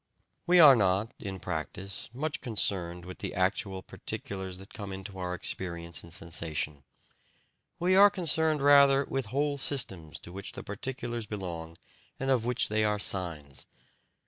We 0.47 0.59
are 0.59 0.75
not, 0.75 1.13
in 1.19 1.39
practice, 1.39 2.09
much 2.11 2.41
concerned 2.41 3.05
with 3.05 3.19
the 3.19 3.35
actual 3.35 3.83
particulars 3.83 4.57
that 4.57 4.73
come 4.73 4.91
into 4.91 5.19
our 5.19 5.35
experience 5.35 6.03
in 6.03 6.09
sensation; 6.09 6.85
we 7.77 7.95
are 7.95 8.09
concerned 8.09 8.63
rather 8.63 9.05
with 9.05 9.27
whole 9.27 9.59
systems 9.59 10.17
to 10.21 10.33
which 10.33 10.53
the 10.53 10.63
particulars 10.63 11.27
belong 11.27 11.75
and 12.19 12.31
of 12.31 12.45
which 12.45 12.67
they 12.67 12.83
are 12.83 12.97
signs. 12.97 13.67